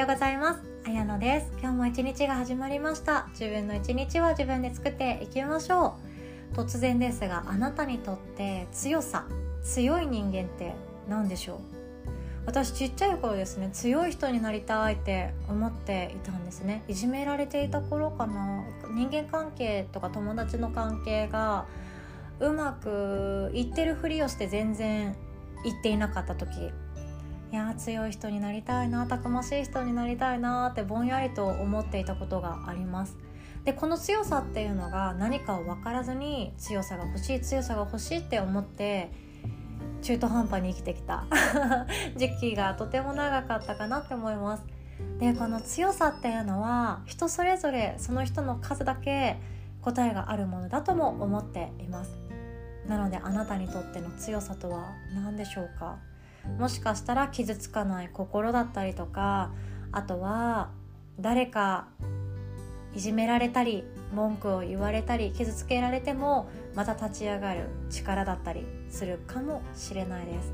[0.00, 0.60] ようございます。
[0.86, 1.50] あやのです。
[1.58, 3.28] 今日も一日が始まりました。
[3.30, 5.96] 自分の一日は自分で作っていきましょ
[6.52, 6.54] う。
[6.54, 9.24] 突然ですがあなたにとって強さ
[9.62, 10.74] 強い人間って
[11.08, 11.58] 何でしょう？
[12.44, 16.84] 私ちっちゃい頃ですね強い人になりたいって思っていたんですね。
[16.88, 18.64] いじめられていた頃かな。
[18.94, 21.64] 人間関係とか友達の関係が
[22.38, 25.16] うまくいってるふりをして全然
[25.64, 26.50] いっていなかった時
[27.52, 33.16] いや強い人になりたいなたくましい人になりたいなってぼんやりと思っていたことがあります。
[33.64, 39.10] でこの強さっていうのが何かを分からずに強さが欲しい強さが欲しいって思って
[40.02, 41.24] 中途半端に生きてきた。
[42.16, 44.64] 時期がとても長かったかなって思います。
[45.18, 49.38] でこの強さっていうのは人それぞれその人の数だけ
[49.82, 52.18] 答えがあるものだとも思っています。
[52.86, 55.98] なのであなたにとっての強さとは何でしょうか？
[56.58, 59.52] もしかしたら傷つかない心だったりとか
[59.92, 60.70] あとは
[61.20, 61.88] 誰か
[62.94, 70.52] いじめられたり文句を言われたり傷つけられてもまた立ち上がる力だったりするかもしれないです。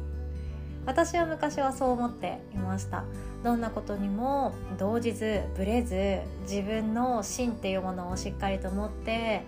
[0.85, 3.05] 私は昔はそう思っていました。
[3.45, 9.45] どんなことにも動じずぶれず自分の芯っていうものをしっかりと持って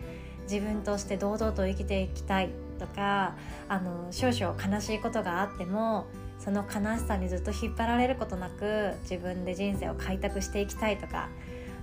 [0.51, 3.35] 自分として堂々と生きていきたいとか
[3.69, 6.07] あの少々悲しいことがあっても
[6.45, 11.31] その悲しさにずっと引っ張られることなく自分で人生を開拓していきたいとか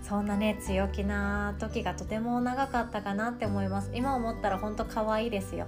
[0.04, 3.92] そんなね強気な時がとても長かったかなって思います。
[3.94, 5.68] 今思ったら本当可愛いですよ。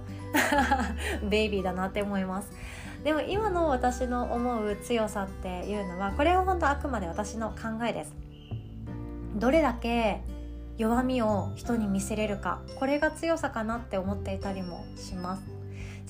[1.28, 2.50] ベイビーだなって思います。
[3.04, 8.14] でも今の私の思う強さっていうのはこれは本当あくまで私の考えです。
[9.36, 10.22] どれだけ
[10.78, 15.53] 弱みを人に見せれるかこれが強さかなって思っていたりもします。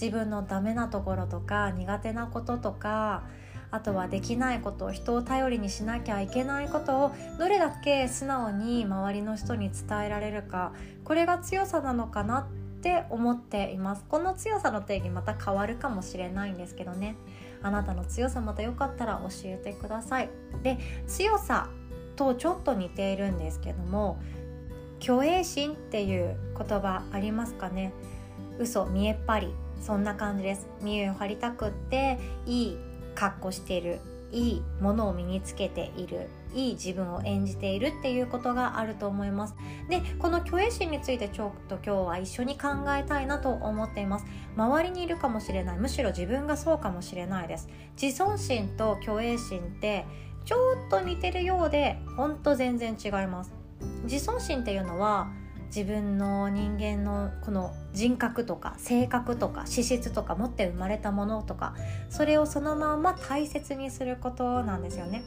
[0.00, 3.24] 自分のダメなところとか苦手なこととか
[3.70, 12.46] あとはできないことを人を頼りにしなきゃいけないことをどれだけ素直に周りの人に伝えられるかこれが強さなのかなっ
[12.80, 14.04] て思っています。
[14.08, 17.16] この強さの定義また変わるかもしれないんですけどね。
[17.62, 20.28] あなたの強さまたよかったら教えてください。
[20.62, 21.70] で強さ
[22.14, 24.18] とちょっと似ているんですけども
[25.00, 27.92] 虚栄心っていう言葉ありますかね。
[28.58, 29.63] 嘘見えっ張り。
[29.80, 30.68] そんな感じです。
[30.82, 32.78] 見栄を張りたくっていい
[33.14, 34.00] 格好している
[34.32, 39.54] いいものを身につけているいい自分を演じているっていうことがあると思います。
[39.88, 44.26] でこの虚栄心についてちょっと今日は一緒に考えたいなと思っています。
[44.56, 45.78] 周りにいるかもしれない。
[45.78, 47.68] むしろ自分がそうかもしれないです。
[48.00, 50.04] 自尊心と虚栄心って
[50.44, 50.56] ちょ
[50.86, 53.52] っと似てるようでほんと全然違います。
[54.04, 55.28] 自尊心っていうのは
[55.74, 61.74] 自分の人間のこの人格とか性格とか資質とか持って生まれたものとか
[62.10, 65.24] それをそのまま大切にすることなんですよね。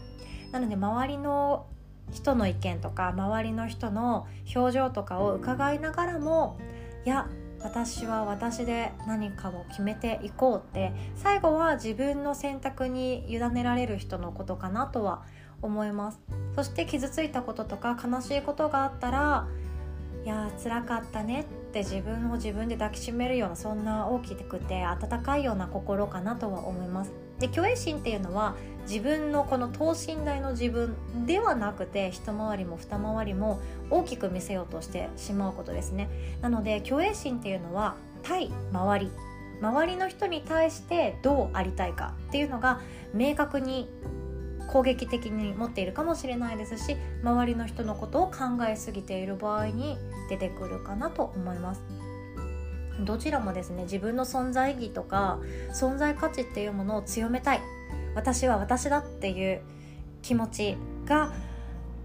[0.53, 1.65] なので周りの
[2.13, 4.25] 人の意見とか周りの人の
[4.55, 6.57] 表情とかを伺いながらも
[7.05, 7.27] いや
[7.59, 15.23] 私は私で何かを決めていこうって最後は自分の選択に委ねられる人のことかなとは
[15.61, 16.21] 思います
[16.55, 19.47] そして傷ついたこととか悲しいことがあったら
[20.27, 27.13] いや辛かったねって自分を自分で抱きしめるようなそんな大きくて温かいような心かなとは思います。
[27.39, 28.55] で虚栄心っていうのは
[28.89, 36.09] 自分のこの等身大の自分ではなくて一回りも二回りも大きく見せようとしてしまうことですね。
[36.41, 39.09] なので虚栄心っていうのは対周り。
[39.61, 42.81] 周りの人に対してどうありたいかっていうのが
[43.13, 43.89] 明確に
[44.67, 49.97] 攻撃的に持っているかもしれないですし周りの人のことを考えすぎている場合に
[50.29, 51.81] 出てくるかなと思います。
[53.05, 55.39] どちらもですね自分の存在意義とか
[55.71, 57.61] 存在価値っていうものを強めたい。
[58.15, 59.61] 私は私だっていう
[60.23, 61.31] 気持ちが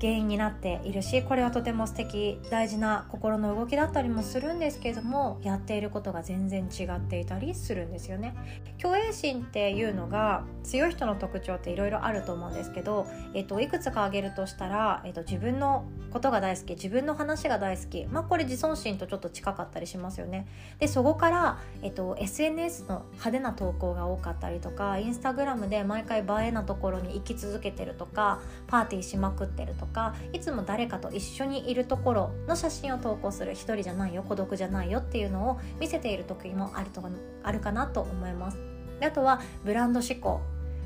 [0.02, 8.34] 原因になっているしこれはとても素敵大事な心の動きだったりもするんですけれどもやっていることが全然違っていたりするんですよね。
[8.78, 20.47] 虚栄心っていうのが強い人の特徴っていろいろあると思うんですけど、えっと、いくつか挙げるとしたら、えっと、自分のことが大好き自分の話が大好き、まあ、これ自尊心とちょっと近かったりしますよね。
[20.80, 37.03] でそこから、えっと、SNS の派手な投稿が多かったりとかインスタグラムで毎回映えなところに行き続けてるとかパーティーしまくってるとかかいつも誰かと一緒にいるところの写真を投稿する一人じゃないよ孤独じゃないよっていうのを見せている時もあると
[37.42, 38.59] あるかなと思います。
[39.00, 40.41] であとはブランド志向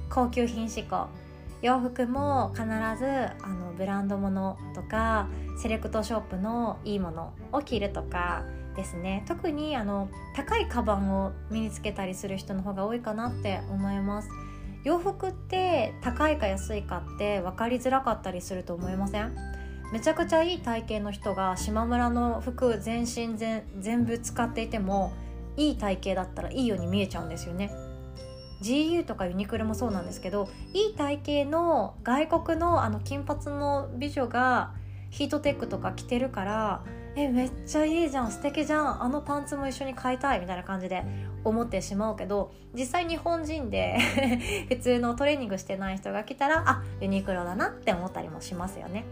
[0.08, 1.08] 高級品志向。
[1.62, 3.06] 洋服も必ず
[3.42, 5.26] あのブランド物とか
[5.58, 8.44] セレクトショップのいいものを着るとか
[8.76, 9.24] ですね。
[9.26, 14.28] 特にあの高いカバンを身につけたりする人の方が多いかなって思います。
[14.84, 19.34] 洋服って高いか安いかって分かりづらかったりすると思いません？
[19.92, 25.12] めちゃくちゃいい体型の人が島村の服全身全全部使っていても
[25.56, 27.70] いい体型だったらいいように見えちゃうんですよね。
[28.62, 34.72] GU とかユニクロもそうなんですけどいい体型の外国のあの金髪の美女が
[35.10, 36.82] ヒートテックとか着てるから
[37.16, 41.04] えめっちゃいいじゃん素敵じゃんあのパンツも一緒に買いたいみたいな感じで
[41.48, 43.98] 思ってしまうけど実際日本人で
[44.68, 49.04] 普通のトレーニングしてない人が来たらあユニクロだなって思ったりもしますよね。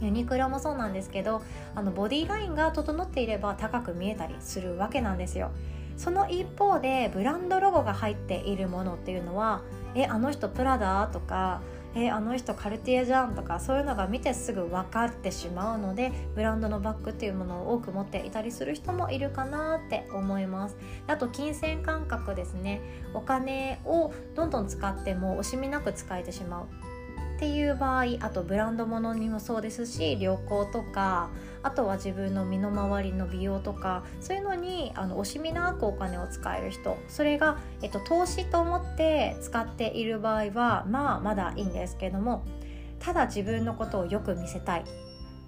[0.00, 1.40] ユニクロもそうなんですけど
[1.74, 5.50] あのボディラインが整っていれば高く見えたりするわけなんですよ。
[5.96, 9.62] その一方でブランドロゴが入っているものっていうのは
[9.94, 11.62] えあの人プラダとか
[11.96, 20.76] えあの人カルティエじゃんとかそういうのが見てすぐ分かってしまうのでブランドのバッグっていうものを多く持っていたりする人もいるかなって思います。
[21.06, 22.82] あと金銭感覚ですね。
[23.14, 26.85] お金をどんどん使っても惜しみなく使えてしまう。
[27.36, 31.28] っていう場合あとブランド物にもそうですし旅行とか
[31.62, 42.42] あとは自分の身の回りの美容とかそういうのにあの惜しみなくお金を使える人それが、えっと、投資と思って使っている場合はまあまだいいんですけども
[43.00, 44.84] ただ自分のことをよく見せたい。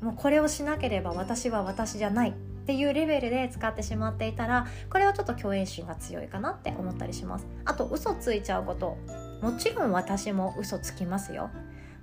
[0.02, 2.30] もうこれをしなければ私は私じゃない。
[2.30, 2.34] っ
[2.68, 7.46] ていうレベルで使ってしまっていたらこれはちょっと共演心が強いかなって思ったりします。
[7.64, 8.98] あと嘘ついちゃうこと。
[9.40, 11.48] もちろん私も嘘つきますよ。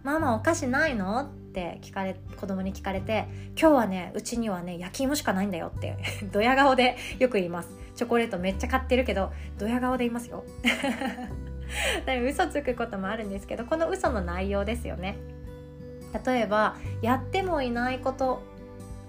[0.05, 3.27] ママお菓子ないの?」って聞かれ子供に聞かれて
[3.59, 5.97] 「今日はねうちにはね焼き芋しかないんだよ」って
[6.31, 7.69] ドヤ顔でよく言います。
[7.95, 10.43] チョコレートめっちゃ買ってるけどドヤ顔で言いますよ。
[12.27, 15.17] 嘘つくこともあるんですけどこの嘘の内容ですよね。
[16.25, 18.41] 例えばやってもいないこと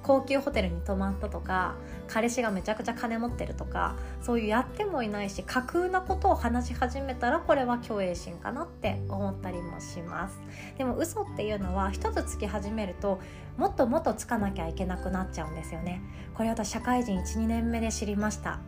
[0.06, 1.74] 高級ホテルに泊まったとか
[2.06, 10.38] 彼氏がめちゃくちゃ金持ってるとかそういうやってもいないし架空なことを話し始めたらこれは虚栄心かなって思ったりもします。
[10.78, 13.18] でも嘘っていうのは一つつき始めると
[13.56, 16.00] もっともっとつかなきゃいけなくなっちゃうんですよね。
[16.34, 18.60] これ私社会人12年目で知りました。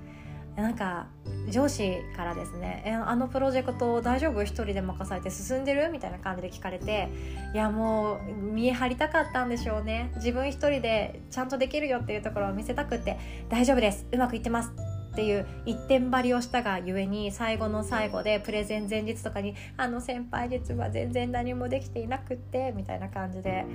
[0.63, 1.07] なんか
[1.49, 4.43] 上司からですね「えあのプロジェクト大丈夫？
[4.43, 7.09] 一人で任されて進んでる?」みたいな感じで聞かれて
[7.55, 10.11] いやもう見え張りたかったんでしょうね。
[10.17, 13.19] 自分一人でちゃんとできるよっていうところを見せたくって
[13.49, 14.05] 「大丈夫です。
[14.11, 14.73] うまくいってます」
[15.19, 23.67] っていう一点張りをしたがゆえに最後の最後でプレゼン前日とかに「あの先輩実は全然何もできていなくって」みたいな感じで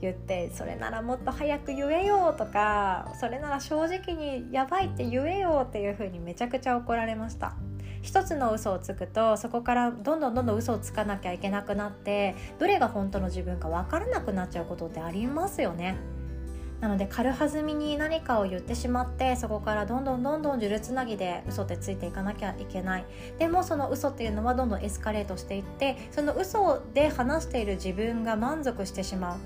[0.00, 7.54] 言って「それならもっと早く言えよ」とか「それなら正直にやばいって言えよ」っていう風にめちゃくちゃ怒られました。
[8.02, 15.96] 一つの嘘をつくとそこからどんどんどんどん嘘をつかなきゃいけなくなってどれが本当の自分か分からなくなっちゃうことってありますよね。
[16.80, 23.04] なので軽はずみに何かを言ってしまってそこからどんどんどんどん呪術つなぎで嘘ってついていかなきゃいけない。
[23.38, 29.38] でもその嘘っていうのはどんどんエスカレートしていってその嘘で話している自分が満足してしまう。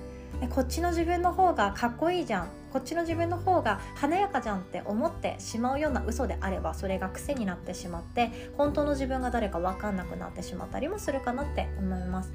[0.51, 2.49] こっちの自分の方がかっこいいじゃん。
[2.73, 12.33] こっちの自分の方が華やかじゃんって思ってしまうような嘘であればそれが癖になってしまって本当の自分が誰か分かんなくなってしまったりもするかなって思います。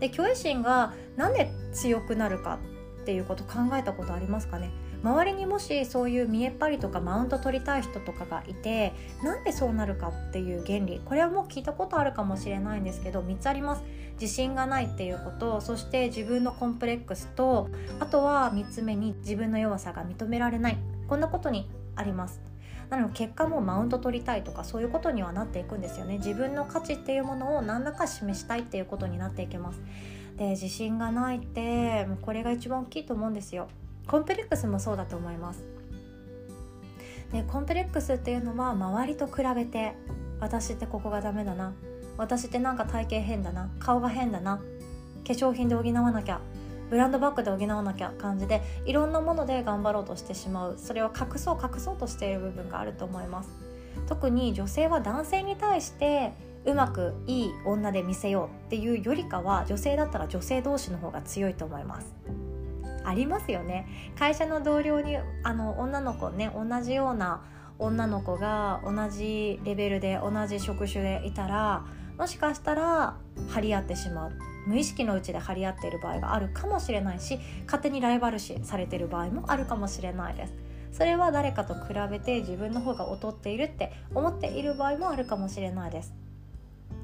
[0.00, 2.58] で虚栄心がなんで強くなるか
[3.06, 4.72] っていうこと考えたことありますかね？
[5.04, 11.00] 周りにもしそういう見えっ張りとかマウント取りたい人とかがいてなんでそうなるかっていう原理。
[11.04, 13.84] これはもう聞いたことあるかもしれないんですけど3つあります。
[14.20, 17.68] 自信がないっていうことそして自分のコンプレックスと
[18.00, 20.78] あとは3つ目に自分の弱さが認められない。
[21.06, 22.40] こんなことにあります。
[22.90, 26.18] なので結果もマウント取りたいとかそういうことにはなっていくんですよね。
[26.18, 29.80] 自分の価値っていうものを何らか示したいっていうことになっていきます。
[30.36, 33.68] で自信がないってもうこれが一番大きいと思うんですよ。
[34.06, 35.64] コンプレックスもそうだと思います。
[37.32, 39.94] でコンプレックスっていうのは周りと比べて
[40.38, 41.72] 私ってここがダメだな。
[42.18, 43.70] 私ってなんか体型変だな。
[43.78, 44.58] 顔が変だな。
[44.58, 44.62] 化
[45.32, 46.40] 粧品で補わなきゃ。
[46.88, 48.12] ブランドバッグで補わなきゃ。
[48.18, 50.74] 感じでいろんなもので頑張ろうとしてしまう。
[50.78, 53.50] それを隠そう隠そうとしている部分があると思います。
[54.06, 56.32] 特に女性は男性に対して
[56.66, 62.14] うまくいい女で見せようっていうよりかは女性だったら女性同士の方が強いと思います。
[63.04, 63.86] ありますよね。
[64.18, 67.44] 会社の同僚にあの女の子ね同じような
[67.78, 71.84] 女の子が同じレベルで同じ職種でいたら
[72.18, 73.16] もしかしたら
[73.48, 74.32] 張り合ってしまう。
[74.66, 80.54] 無意識のうちで張り合っている場合があるかもしれないし勝手にライバル視されてる場合もあるかもしれないです。
[80.90, 86.25] それは誰かと比べて自分の方が劣っているって思っている場合もあるかもしれないです。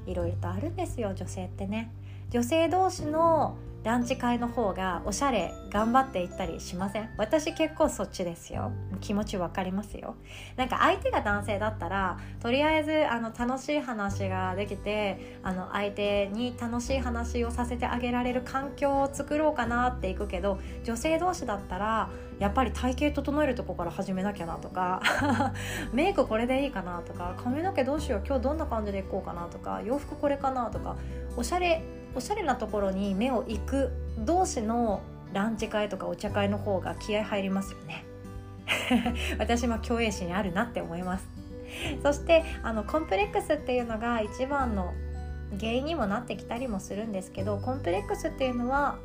[0.05, 1.91] いろいろとあるんですよ女性ってね。
[2.29, 7.09] 女性同士のランチ会の方がおしゃれ頑張っていったりしません？
[7.17, 8.71] 私結構そっちですよ。
[9.01, 10.15] 気持ち分かりますよ。
[10.55, 22.09] なんか相手が男性だったらとりあえずあの楽しい話ができてあの相手に楽しい話をさせてあげられる環境を作ろうかなっていくけど女性同士だったら
[22.39, 25.01] やっぱり体型整えるとこから始めなきゃなとか
[25.91, 30.95] メイクこれでいいかなとか髪の毛どうしよう今日どんな感じでいこうかなとか洋服これかなとか
[31.35, 31.83] おしゃれ
[32.15, 35.01] おしゃれなところに目を行く同士の
[35.33, 38.05] ランチ会とかお茶会の方が気合入りますよね。
[39.39, 41.27] 私も共栄心あるなって思います。
[42.03, 44.93] そしてあのコンプレックスっていうのが一番の
[45.59, 48.97] 原因にもなってきたりもするんですけどコンプレックスっていうのは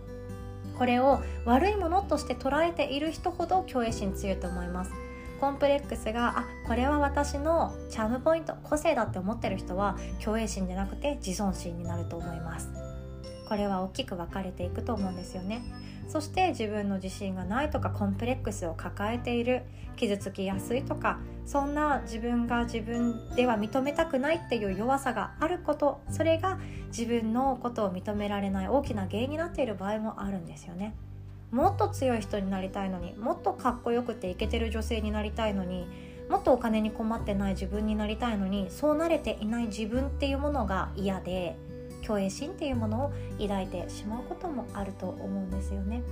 [0.78, 4.92] これを悪いものとして捉えている人ほど共栄心強いと思います。
[5.40, 12.87] コンプレックスがあこれは私のチャームポイント個性だって思ってる人は共栄心じゃなくて自尊心になると思います。
[13.48, 15.62] これは大きく分かれていくと思うんですよね。
[16.08, 19.62] そして自分の自信がないとかコンプレックスを抱えている
[19.96, 30.94] 傷つきやすいとかそんな自分が自分では認めたくないっていう弱さがあることそれが自分のことを認められない大きな原因になっている場合もあるんですよね。
[31.50, 35.86] もっと強い人になりたいのにもっとかっこよくてイケてる女性になりたいのに
[36.28, 41.56] もっとお金に困ってない自分になりたいのにそうなれていない自分っていうものが嫌で
[42.08, 46.02] 虚栄心っていうものを抱いてしまうこともあると思うんですよね。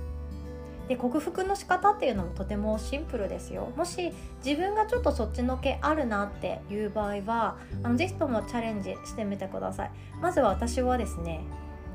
[0.87, 3.73] で克服の仕方っていうのもとてもシンプルですよ。
[3.75, 4.13] もし
[4.45, 9.91] 自分がちょっとそっちのけあるなっていう場合はあのぜひともチャレンジしてみてください。
[10.21, 11.41] まずは私はですね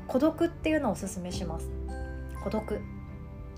[0.07, 1.67] 孤独っていうのをおすすめします。
[2.43, 2.79] 孤独。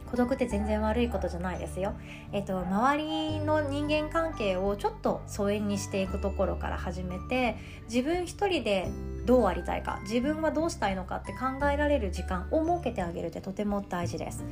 [0.10, 1.94] 孤独って全然悪いことじゃないですよ。
[2.32, 7.58] えっと、周りの人間関係をちょっと疎遠にしていくところから始めて
[7.88, 8.90] 自分一人で
[9.26, 14.44] どうありたいか自分はどうしたいのかって考えられる時間を設けてあげるってとても大事です。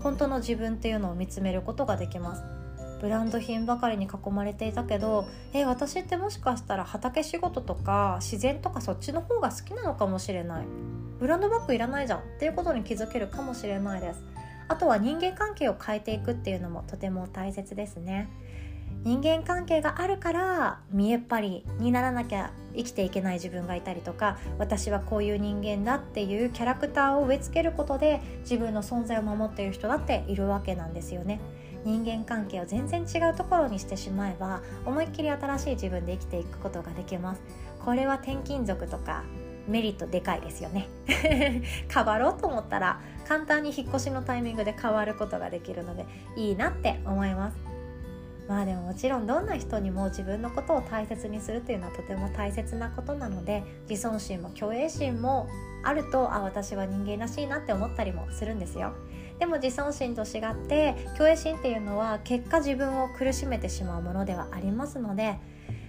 [0.00, 2.42] 本当の自分っていうのを見つめることができます。
[3.00, 10.66] ブランド品ばかりに囲まれていたけどえ私ってもしかしたら畑仕事とか自然とかそっちの方が好きなのかもしれない。
[11.18, 14.24] ブランドバッグいらないじゃんっていうことに気づけるかもしれないです。
[14.68, 18.28] あとは人間関係を変えていくっていうのもとても大切ですね。
[19.04, 31.40] 人間関係があるから見えっ張りにならなきゃ生きていけない自分がいたりとか私はこういう人間だっていうキャラクターを植え付けることで自分の存在を守っている人だっているわけなんですよね。
[31.84, 37.42] 人間関係を全然違うところにしてしまえば思いっきり新しい自分で生きていくことができます。
[37.84, 39.24] これは転勤族とか
[39.68, 40.88] メリットでかいですよね。
[41.92, 47.72] 変わろうと思ったら簡単に引っ越しのタイミングで変わることができるのでいいなって思います。
[48.48, 55.48] まあでももちろんどんな人にも自分のことを大切にするというのはとても大切なことなので自尊心も虚栄心も
[55.84, 58.92] あるとあ私は人間らしいなって思ったりもするんですよ。
[59.38, 65.38] でも自尊心と違って虚栄心っていうのは結果自分を苦しめてしまうものではありますので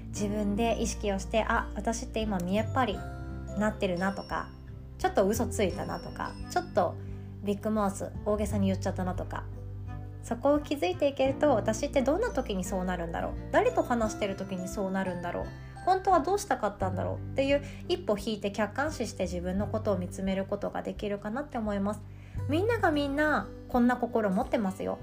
[0.07, 2.99] 自分で意識をしてあ私って今見えっ張り
[3.57, 4.47] なってるなとか
[4.97, 6.95] ちょっと嘘ついたなとかちょっと
[7.43, 9.43] ビッグマウス大げさに言っちゃったなとか
[10.23, 15.45] そこを気づいていけると私ってどんな時にそうなるんだろう誰と話してる時にそうなるんだろう
[15.85, 22.01] 本当はどうしたかったんだろうっていう一歩引いて客観視して自分のことを見つめることができるかなって思います。
[22.49, 24.97] みんながみんなこんな心持ってますよ。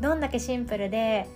[0.00, 1.26] どんだけシンプルで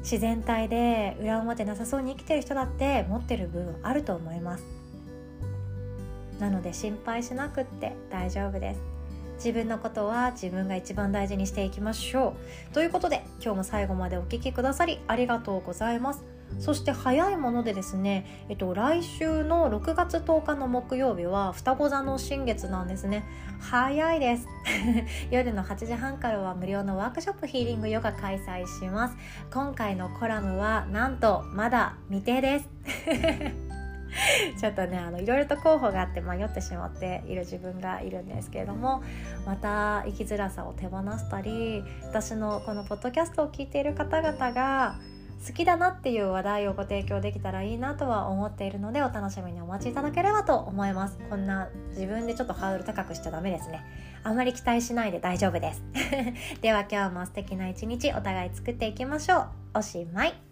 [0.00, 4.77] 自然体で裏表なさそうに生きてる人だって持ってる部分あると思います。
[6.38, 8.98] なので心配しなくって大丈夫です。
[9.36, 12.34] 自分のことは自分が一番大事にしていきましょ
[12.70, 12.74] う。
[12.74, 16.24] ということで今日も最後までお聴きくださりありがとうございます。
[16.58, 23.24] そして早いものでですね、えっと、来週の6月10日の木曜日は双子座の新月なんですね。
[23.60, 24.48] 早いです。
[25.30, 29.16] 夜の8時半からは無料のワークショップヒーリングヨガ開催します。
[29.52, 33.67] 今回のコラムはなんとまだ未定です。
[34.58, 39.02] ちょっとねあのいろいろと候補があって迷ってしまっている自分がいるんですけれども
[39.46, 44.96] また生きづらさを手放したり私のこのポッドキャストを聞いている方々が
[45.46, 51.18] 好きだなっていう話題をご提供できたらいいなとは思っているのでお楽しみにお待ちいただければと思います。
[51.30, 53.84] こんな自分でちょっとハードル高くしちゃダメですね。
[54.24, 55.82] あんまり期待しないで大丈夫です。
[56.60, 59.48] では今日も素敵な一日お互い作っていきましょう。
[59.74, 60.47] おしまい。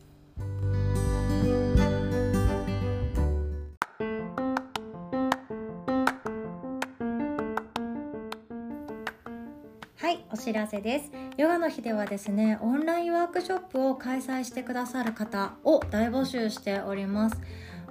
[10.46, 11.10] 知らせです。
[11.36, 17.40] ヨガの日ではですねオンラインワークショップを開催してくださる方を大募集しております。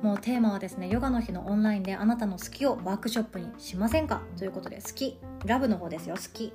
[0.02, 4.22] もうテーマはですねヨガの日のオンラインであなたの好きをワークショップにしませんか？
[4.38, 5.18] ということで好き。
[5.46, 6.54] ラブの方ですよ好き。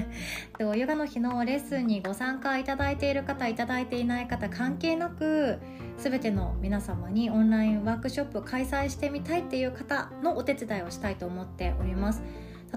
[0.58, 5.58] とヨガの日のレッスンにご参加いただいている方いただいていない方関係なく
[5.98, 12.22] 全ての皆様にオンラインワークショップを開催してみたいっていう方のお手伝いをしたいと思っております。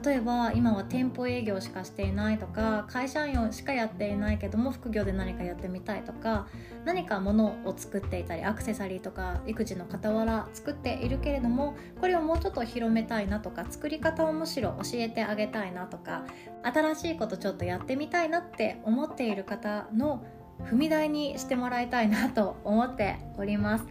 [0.03, 6.47] 例えば今は店舗営業しかしていないとか会社員しかやっていないけども副業で何かやってみたいとか
[6.85, 16.25] 何か物を作っていたりアクセサリーとか育児の傍ら作っているけれどもこれをもうちょっと広めたいなとか作り方をむしろ教えてあげたいなとか
[16.63, 20.23] 新しいことちょっとやってみたいなって思っている方の
[20.63, 23.85] 踏み台にしてもらいたいなと思っております。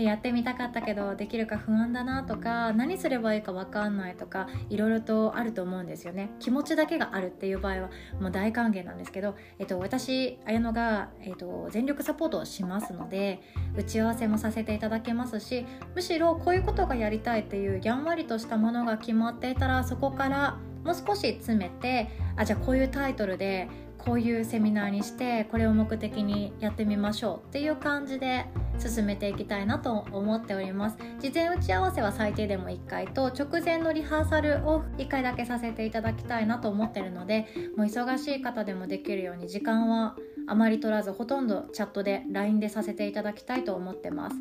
[0.00, 6.30] でやってみたかったけどできるか不安だなとか何すればいいか分かんないとかいろいろとあると思うんですよね。
[6.40, 7.90] 気持ちだけがあるっていう場合は
[8.20, 13.42] もう大歓迎なんですけど、えっと、私綾乃が、えっと、全力サポートをしますので
[13.76, 23.68] 打ち合わせもさせていただけますしむしろこういうことがやりたいっていうやんわりとしたものが決まっていたらそこからもう少し詰めてあじゃあこういうタイトルで
[24.04, 28.46] こういうセミナーにしてこれを目的にやってみましょうっていう感じで
[28.78, 30.96] 進めていきたいなと思っております。
[31.20, 40.16] 事前打ち合わせは最低でも1回と直前のリハーサルを1回だけさせていただきたいなと思ってるのでもう忙しい方でもできるように時間は
[40.48, 44.36] あまり取らずほとんどチャットで LINE でさせていただきたいと思ってます。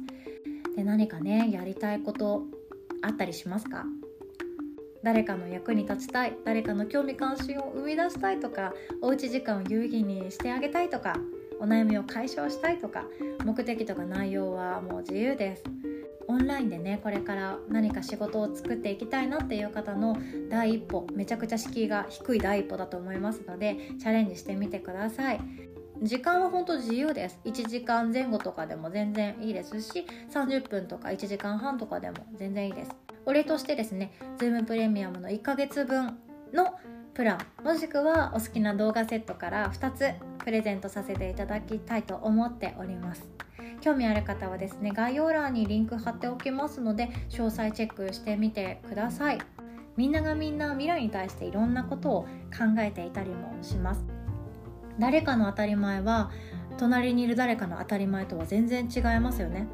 [0.76, 2.44] で何かねやりたいこと
[3.02, 3.86] あったりしますか？
[5.04, 11.16] 誰かの役に立ちたい誰かの興味関心を生み出したいとかおうち時間を有意義にしてあげたいとか
[11.60, 13.06] お悩みを解消したいとか
[13.46, 15.64] 目的とか内容はもう自由です。
[16.28, 20.16] オンラインでねこれから何か仕事を作っていきたいなっていう方の
[20.50, 25.42] 第一歩めちゃくちゃ敷居が低い第一歩だと思いますのでチャレンジしてみてください。
[26.02, 27.40] 時間は本当自由です。
[27.46, 32.92] 1時間前後とかでも全然いいですし30分とか1時間半とかでも全然いいです。
[33.26, 36.18] お礼としてですね Zoom プレミアムの1ヶ月分
[36.54, 36.74] の
[37.14, 43.28] プランもしくはお好きな動画セットから2つプレゼントさせていただきたいと思っております。
[43.82, 49.40] 興味ある方はですね概要欄にリンク貼っておきますので詳細チェックしてみてください。
[49.96, 54.04] みんながみんな未来に対していろんなことを考えていたりもします。
[54.98, 56.32] 誰かの当たり前は
[56.78, 59.68] 隣にいる誰かの当たり前とは全然違いますよね。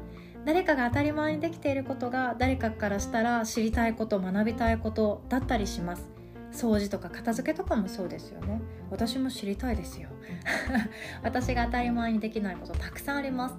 [0.46, 6.08] 誰かが当たり前にできていることが誰かからしたら知りたいこと学びたいことだったりします。
[6.52, 8.62] 掃除とか片付けとかもそうですよね。
[8.88, 10.08] 私も知りたいですよ。
[11.24, 13.56] 私が当たり前にできないことたくさんあります。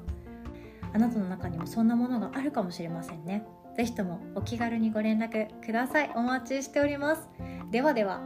[0.94, 3.46] あなたの中にもそんなものがあるかもしれませんね。
[3.76, 6.12] 是非ともお気軽にご連絡ください。
[6.16, 7.28] お待ちしております。
[7.70, 8.22] ではでは。